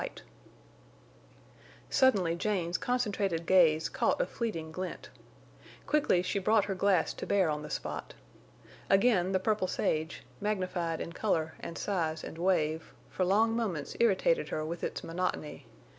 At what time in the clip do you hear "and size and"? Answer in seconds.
11.59-12.39